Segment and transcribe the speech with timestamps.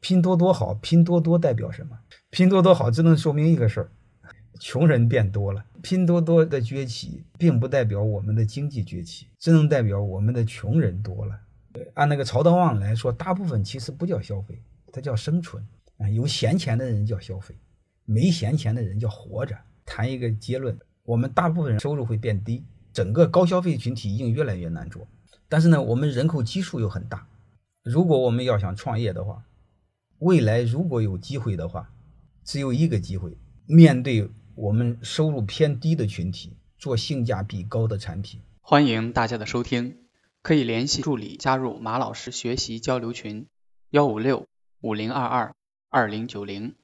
[0.00, 1.98] 拼多多好，拼多多代表什么？
[2.30, 3.90] 拼多多好，只能说明一个事儿：
[4.58, 5.64] 穷人变多了。
[5.82, 11.38] 拼多多的崛起，并不代表我们的经济崛起，只能代表我们的穷人多了。
[11.72, 14.60] 对按那个曹德旺来说，大部分其实不叫消费，
[14.92, 15.64] 它叫生存
[15.98, 16.08] 啊。
[16.08, 17.54] 有闲钱的人叫消费，
[18.04, 19.56] 没闲钱的人叫活着。
[19.86, 25.06] 谈一个结论：我们大部分人收入会变低，整个高消费群体已经越来越难做。
[25.48, 27.26] 但是呢，我们人口基数又很大。
[27.82, 29.42] 如果我们要想创业的话，
[30.20, 31.90] 未来如果有机会的话，
[32.44, 38.42] 只有一个机会：面对我们收入偏低的群体，做性价比高的产品。
[38.60, 39.96] 欢迎大家的收听。
[40.42, 43.46] 可以联系助理加入马老师学习交流群：
[43.88, 44.46] 幺五六
[44.82, 45.54] 五零二二
[45.88, 46.74] 二零九零。